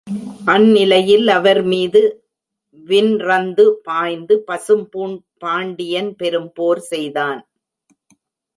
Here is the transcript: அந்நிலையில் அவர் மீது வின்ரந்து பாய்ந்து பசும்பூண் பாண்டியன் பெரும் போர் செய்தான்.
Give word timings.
அந்நிலையில் 0.45 1.27
அவர் 1.27 1.61
மீது 1.63 2.01
வின்ரந்து 2.89 3.65
பாய்ந்து 3.83 4.35
பசும்பூண் 4.47 5.15
பாண்டியன் 5.37 6.11
பெரும் 6.15 6.51
போர் 6.53 6.83
செய்தான். 6.91 7.41